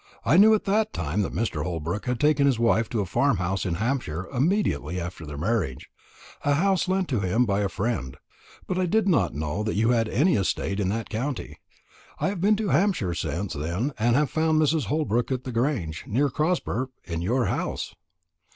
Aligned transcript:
I 0.25 0.35
knew 0.37 0.55
at 0.55 0.63
that 0.65 0.93
time 0.93 1.21
that 1.21 1.31
Mr. 1.31 1.61
Holbrook 1.61 2.07
had 2.07 2.19
taken 2.19 2.47
his 2.47 2.57
wife 2.57 2.89
to 2.89 3.01
a 3.01 3.05
farm 3.05 3.37
house 3.37 3.67
in 3.67 3.75
Hampshire 3.75 4.27
immediately 4.33 4.99
after 4.99 5.27
their 5.27 5.37
marriage 5.37 5.91
a 6.43 6.55
house 6.55 6.87
lent 6.87 7.07
to 7.09 7.19
him 7.19 7.45
by 7.45 7.59
a 7.61 7.69
friend; 7.69 8.17
but 8.65 8.79
I 8.79 8.87
did 8.87 9.07
not 9.07 9.35
know 9.35 9.61
that 9.61 9.75
you 9.75 9.91
had 9.91 10.09
any 10.09 10.33
estate 10.37 10.79
in 10.79 10.89
that 10.89 11.11
county. 11.11 11.59
I 12.17 12.29
have 12.29 12.41
been 12.41 12.55
to 12.55 12.69
Hampshire 12.69 13.13
since 13.13 13.53
then, 13.53 13.93
and 13.99 14.15
have 14.15 14.31
found 14.31 14.59
Mrs. 14.59 14.85
Holbrook 14.85 15.31
at 15.31 15.43
the 15.43 15.51
Grange, 15.51 16.05
near 16.07 16.29
Crosber 16.29 16.87
in 17.03 17.21
your 17.21 17.45
house." 17.45 17.93